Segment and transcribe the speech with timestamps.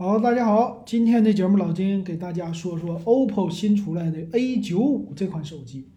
[0.00, 5.88] 好，大家好，今天的节目老金给大家说说 OPPO 新出来的 A95 这款手机。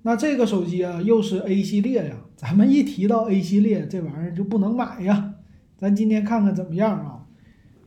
[0.00, 2.24] 那这个手机啊，又是 A 系列呀。
[2.36, 5.34] 咱们一提到 A 系列，这玩意儿就不能买呀。
[5.76, 7.26] 咱今天看看怎么样啊？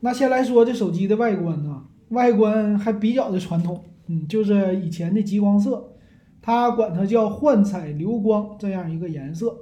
[0.01, 5.95] 那先来说这手机的外观呢，外观还比较的传统，嗯，就是以前的极光色，
[6.39, 9.57] 它管它叫幻彩流光这样一个颜色。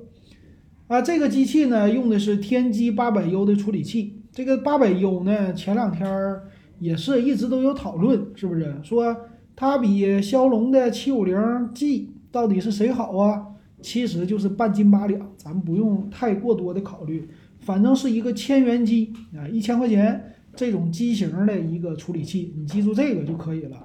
[0.87, 4.18] 啊，这个机器呢，用的是天玑八百 U 的处理器。
[4.31, 6.49] 这个八百 U 呢，前两天儿
[6.79, 8.75] 也是一直都有讨论，是不是？
[8.83, 9.15] 说
[9.55, 11.37] 它比骁龙的七五零
[11.73, 13.47] G 到底是谁好啊？
[13.81, 17.27] 其实就是半斤八两，咱们不用太过多的考虑，
[17.59, 23.77] 反正是一个千元机啊，一千块钱这种机型的一个处理器，你记住这个就可以了。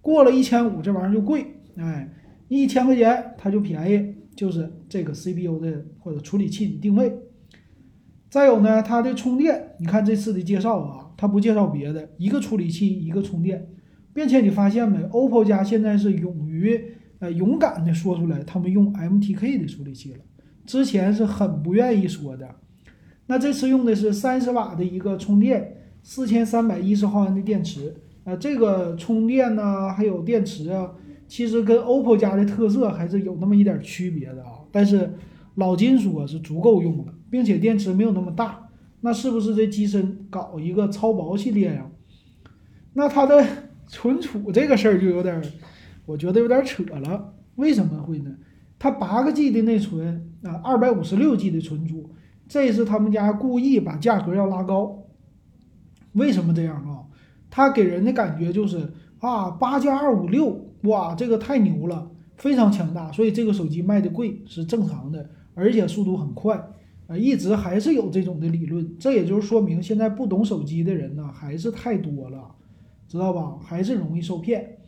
[0.00, 1.46] 过了一千五，这玩意儿就贵，
[1.76, 2.08] 哎，
[2.48, 4.14] 一千块钱它就便宜。
[4.36, 7.14] 就是这个 CPU 的或者处理器的定位，
[8.30, 13.66] 再有呢，它的充电，你看这次的介绍啊，它不介绍别的，一个处理器一个充电，
[14.14, 16.80] 并且你发现没，OPPO 家现在是勇于
[17.18, 20.20] 呃勇敢的说出来，他们用 MTK 的处理器了，
[20.64, 22.48] 之前是很不愿意说的。
[23.26, 30.92] 那这次用的是三十瓦的一个充电，四千三百一十毫安的电池，啊，这个充电呢，还有电池啊。
[31.26, 35.14] 其实跟 OPPO 家的特色还是有那么一点区别的啊，但是
[35.54, 38.68] 老金说是足够用了，并且电池没有那么大，
[39.00, 41.90] 那是不是这机身搞一个超薄系列呀？
[42.94, 43.44] 那它的
[43.86, 45.42] 存储这个事儿就有点，
[46.06, 47.34] 我觉得有点扯了。
[47.56, 48.34] 为什么会呢？
[48.78, 52.10] 它八个 G 的内存啊，二百五十六 G 的存储，
[52.48, 55.04] 这是他们家故意把价格要拉高。
[56.12, 57.04] 为什么这样啊？
[57.50, 60.66] 它给人的感觉就是啊，八加二五六。
[60.84, 66.56] 哇，这个太牛了，非常强大，所以这个手机卖的贵是正常的，而且速度很快
[67.06, 72.54] 啊，一直还是有这种的理论，这也就是说明现在不懂手机的人呢还是太多了，
[73.08, 73.56] 知道吧？
[73.62, 74.78] 还是容易受骗。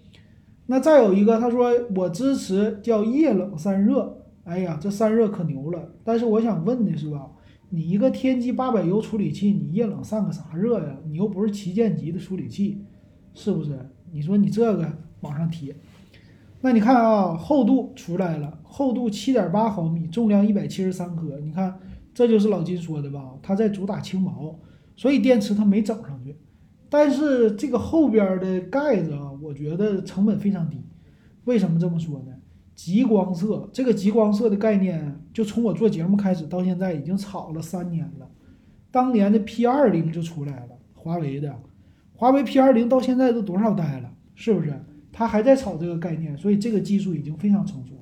[0.66, 5.92] 那再有一个，他说我支持叫液冷散热，哎呀，这散热可牛了。
[6.04, 7.31] 但是我想问的是吧，
[7.70, 10.97] 你一个天玑八百 U 处理器，你液冷散个啥热呀？
[11.06, 12.84] 你又不是旗舰级的处理器，
[13.34, 13.78] 是不是？
[14.12, 14.91] 你说你这个。
[15.22, 15.72] 往上贴，
[16.65, 21.41] 那你看啊，厚度出来了，厚度七点八毫米，重量一百七十三克。
[21.41, 21.77] 你看，
[22.15, 23.34] 这就是老金说的吧？
[23.43, 24.61] 它在主打轻薄，
[24.95, 26.37] 所以电池它没整上去。
[26.89, 30.81] 但是这个后边的盖子啊，我觉得成本非常低。
[31.47, 32.33] 为什么这么说呢？
[32.77, 38.31] 极光色，这个极光色的概念，就从我做节目开始到现在已经炒了三年了。
[38.93, 41.53] 当年的 P 二零就出来了，华为的，
[42.15, 44.12] 华为 P 二零到现在都多少代了？
[44.37, 44.73] 是不是？
[45.12, 48.00] 它还在炒这个概念，所以这个技术已经非常成熟了。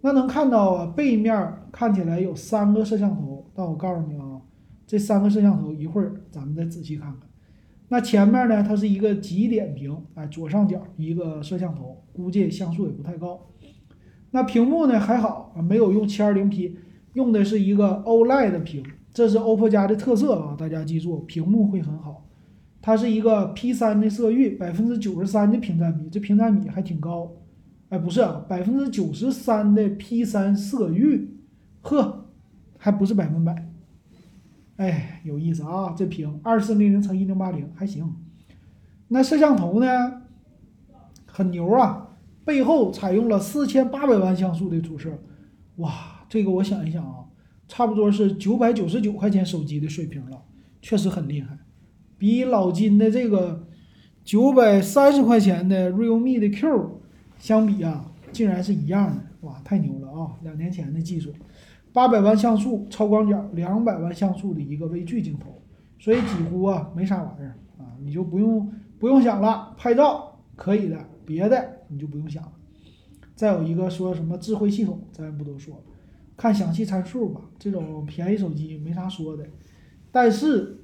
[0.00, 4.40] 那能看到啊，背面看起来有三个摄像头，但我告诉你啊，
[4.86, 7.28] 这三个摄像头一会儿咱们再仔细看看。
[7.88, 13.50] 那前面呢，它是一个极点屏，哎，左上角一个摄像头，估计像素也不太高。
[14.30, 16.74] 那屏幕呢还好啊，没有用 720P，
[17.12, 22.26] 用的是一个 OLED 屏，这是 OPPO 家的特色啊，大家记住，屏幕会很好。
[22.86, 27.32] 它是一个 P 三的色域，百分之九十三的屏占比，这屏占比还挺高。
[27.88, 31.30] 哎，不是啊，百分之九十三的 P 三色域，
[31.80, 32.26] 呵，
[32.76, 33.70] 还不是百分百。
[34.76, 38.14] 哎，有意思啊，这屏二四零零乘一零八零还行。
[39.08, 39.86] 那摄像头呢，
[41.24, 42.08] 很牛啊，
[42.44, 45.10] 背后采用了四千八百万像素的主摄，
[45.76, 47.24] 哇，这个我想一想啊，
[47.66, 50.42] 差不多是九百九十九块钱手机的水平了，
[50.82, 51.56] 确实很厉害。
[52.16, 53.66] 比老金的这个
[54.24, 57.00] 九百三十块钱的 realme 的 Q
[57.38, 60.32] 相比啊，竟然是一样的，哇，太牛了啊！
[60.42, 61.30] 两年前的技术，
[61.92, 65.60] 八百万像素超广角，两百万像素的一个微距镜头，
[65.98, 72.52] 所以几乎啊没啥玩意儿啊，你就不用不用想了，拍照可以的，别的你就不用想了。
[73.34, 75.82] 再有一个说什么智慧系统，咱也不多说了，
[76.36, 77.42] 看详细参数吧。
[77.58, 79.44] 这种便宜手机没啥说的，
[80.10, 80.80] 但是。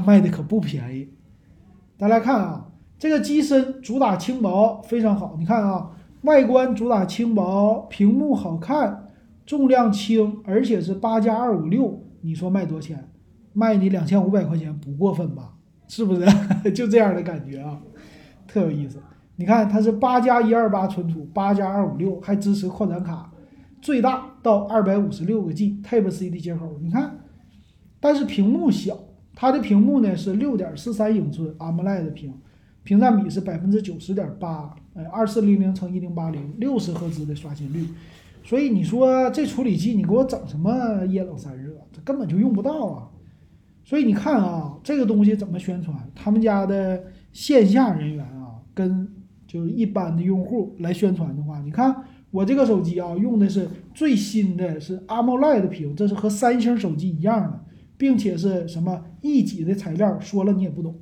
[0.00, 1.08] 卖的可不便宜，
[1.96, 2.68] 大家看啊，
[2.98, 5.36] 这个机身主打轻薄，非常好。
[5.38, 5.90] 你看啊，
[6.22, 9.06] 外观主打轻薄，屏幕好看，
[9.46, 13.08] 重量轻，而且是八加二五六，你说卖多钱？
[13.52, 15.54] 卖你两千五百块钱不过分吧？
[15.88, 16.26] 是不是？
[16.72, 17.80] 就这样的感觉啊，
[18.46, 19.00] 特有意思。
[19.36, 23.32] 你看它是八加一二八存储，八加二五六，还支持扩展卡，
[23.80, 26.78] 最大到二百五十六个 G Type C 的接口。
[26.82, 27.18] 你看，
[28.00, 28.96] 但是屏幕小。
[29.40, 32.34] 它的屏幕呢是六点四三英寸 AMOLED 屏，
[32.82, 37.86] 屏占比是百分之九十点八，呃，二四零零乘一零八零，六十赫兹的刷新率。
[38.42, 43.08] 所以你说这处理器你给我整什么液冷散热，这根本就用不到啊。
[43.84, 45.96] 所以你看啊，这个东西怎么宣传？
[46.16, 49.06] 他们家的线下人员啊，跟
[49.46, 51.94] 就是一般的用户来宣传的话，你看
[52.32, 57.64] 我这个手机啊，用的是最新的是 AMOLED 屏，这是和三星手机一样的，
[57.98, 60.98] 并且是什么一级的材料，说了你也不懂。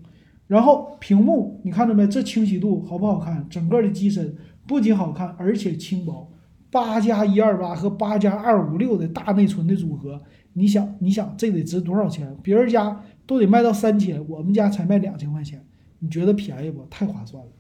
[0.48, 2.06] 然后屏幕你看到没？
[2.08, 3.46] 这清晰度好不好看？
[3.48, 4.34] 整个的机身
[4.66, 6.32] 不仅好看，而且轻薄。
[6.68, 10.20] 八加一二八和八加二五六的大内存的组合，
[10.52, 12.36] 你想，你想这得值多少钱？
[12.42, 15.64] 别人家都得卖到三千，我们家才卖两千块钱，
[16.00, 16.84] 你觉得便宜不？
[16.90, 17.50] 太划算了，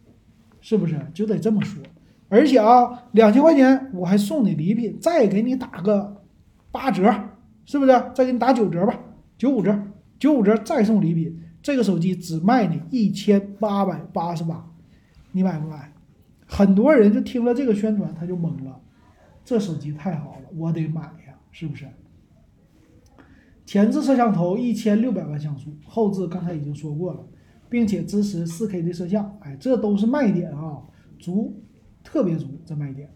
[0.60, 1.00] 是不是？
[1.14, 1.82] 就得这么说。
[2.28, 6.22] 而且啊，两千块钱我还送你礼品，再给你打个
[6.70, 7.14] 八折，
[7.64, 7.92] 是不是？
[8.12, 8.98] 再给你打九折吧，
[9.38, 9.78] 九五折，
[10.18, 11.42] 九五折再送礼品。
[11.62, 14.70] 这个手机只卖你一千八百八十八，
[15.32, 15.92] 你买不买？
[16.46, 18.80] 很多人就听了这个宣传，他就懵了。
[19.44, 21.86] 这手机太好了，我得买呀，是不是？
[23.64, 27.26] 前置摄像头一千六百万像素，后置刚才已经说过了，
[27.68, 30.82] 并且支持四 K 的摄像，哎，这都是卖点啊，
[31.18, 31.60] 足，
[32.04, 33.10] 特别足，这卖点。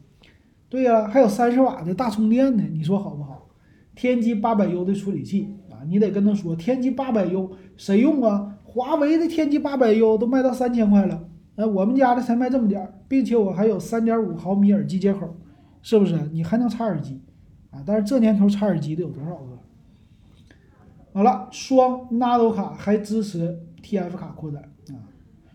[0.68, 3.48] 对呀，还有三十瓦的大充电呢，你说好不好？
[3.94, 5.54] 天玑八百 U 的处理器。
[5.90, 8.56] 你得跟他说，天玑八百 U 谁用啊？
[8.62, 15.36] 华为的天玑八百 U 都卖到三千块了，呃，我们家的才卖这么点儿，并且我还有三点五毫米耳机接口，
[15.82, 16.16] 是不是？
[16.30, 17.20] 你还能插耳机
[17.72, 17.82] 啊？
[17.84, 19.58] 但是这年头插耳机的有多少个？
[21.12, 24.94] 好了，双 Nano 卡还支持 TF 卡扩展啊，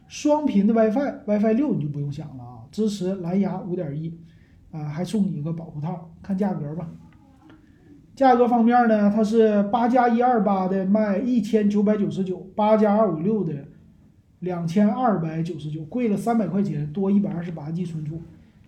[0.10, 4.14] 双频的 WiFi，WiFi 六你就不用想了啊，支持蓝牙五点一
[4.72, 6.90] 啊，还送你一个保护套，看价格吧。
[8.16, 13.54] 价格方面呢，它是八加一二八的卖一千九百九十九，八加二五六的
[14.40, 18.22] 两千二百九十九，贵了三百块钱，多一百二十八 G 存储。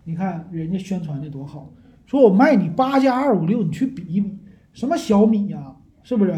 [0.04, 1.72] 你看人家宣传的多好，
[2.06, 4.38] 说我卖你八加二五六，你去比一比，
[4.74, 6.36] 什么小米呀，是不是？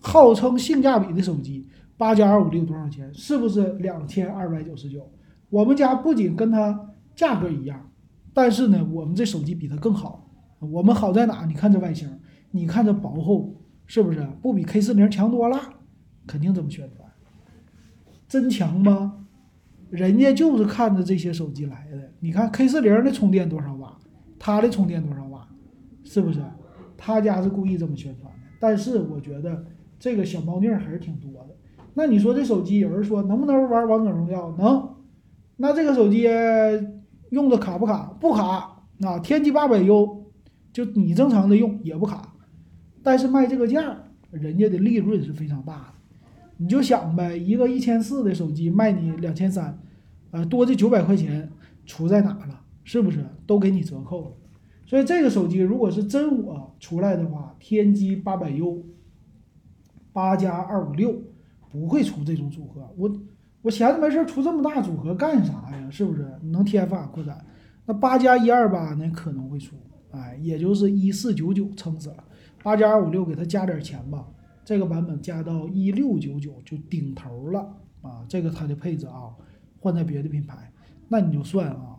[0.00, 1.66] 号称性价比的手机，
[1.96, 3.08] 八加二五六多少钱？
[3.14, 5.10] 是不是两千二百九十九？
[5.48, 7.88] 我们家不仅跟它价格一样，
[8.34, 10.28] 但是呢，我们这手机比它更好。
[10.58, 11.46] 我们好在哪？
[11.46, 12.08] 你看这外形。
[12.52, 13.54] 你看这薄厚
[13.86, 15.58] 是不是不比 K 四零强多了？
[16.26, 17.10] 肯定这么宣传，
[18.28, 19.24] 真强吗？
[19.90, 22.12] 人家就是看着这些手机来的。
[22.20, 23.98] 你看 K 四零的充电多少瓦，
[24.38, 25.48] 它的充电多少瓦，
[26.04, 26.40] 是不是？
[26.96, 28.38] 他家是故意这么宣传的。
[28.60, 29.64] 但是我觉得
[29.98, 31.56] 这个小猫腻还是挺多的。
[31.94, 34.54] 那你说这手机，有人说能不能玩王者荣耀？
[34.56, 34.94] 能。
[35.56, 36.26] 那这个手机
[37.30, 38.16] 用的卡不卡？
[38.20, 38.84] 不卡。
[39.00, 40.26] 啊，天玑八百 U，
[40.72, 42.31] 就你正常的用也不卡。
[43.02, 43.96] 但是卖这个价，
[44.30, 45.86] 人家的利润是非常大的。
[46.58, 49.78] 你就想呗，一个一千四的手机卖你两千三，
[50.30, 51.50] 呃，多这九百块钱
[51.84, 52.60] 出在哪了？
[52.84, 54.30] 是不是都给你折扣了？
[54.86, 58.84] 所以这个手机如果是真我出来的话，天玑八百 U，
[60.12, 61.22] 八加二五六
[61.70, 62.88] 不会出这种组合。
[62.96, 63.10] 我
[63.62, 65.88] 我闲着没事出这么大组合干啥呀？
[65.90, 67.44] 是不是能 TF 卡扩展？
[67.86, 69.74] 那八加一二八呢可能会出，
[70.10, 72.24] 哎，也就是一四九九撑死了。
[72.62, 74.24] 八加二五六给它加点钱吧，
[74.64, 77.60] 这个版本加到一六九九就顶头了
[78.02, 78.24] 啊！
[78.28, 79.34] 这个它的配置啊，
[79.80, 80.70] 换在别的品牌，
[81.08, 81.98] 那你就算啊，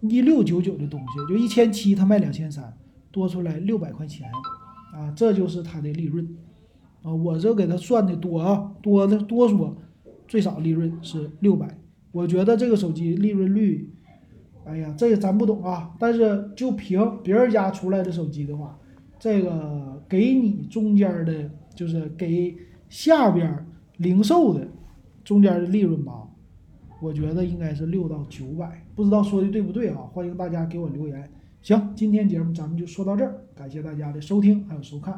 [0.00, 2.72] 一六九九的东西就一千七，它卖两千三，
[3.10, 4.30] 多出来六百块钱
[4.94, 6.36] 啊，这就是它的利润
[7.02, 7.12] 啊！
[7.12, 9.76] 我这给它算的多啊，多的多说，
[10.28, 11.76] 最少利润是六百，
[12.12, 13.92] 我觉得这个手机利润率，
[14.64, 18.78] 哎呀，这个咱不懂啊，但是就凭别人家出来的手机的话。
[19.16, 19.50] 这个
[20.14, 22.56] 给你中间的，就是给
[22.88, 23.66] 下边
[23.96, 24.64] 零售的
[25.24, 26.28] 中间的利润吧，
[27.02, 29.96] 我觉得应该是六到九百，不知道说的对不对啊？
[30.12, 31.28] 欢迎大家给我留言。
[31.62, 35.16] 行，今天节目咱们就说到这儿，感谢大家的收听还有收看。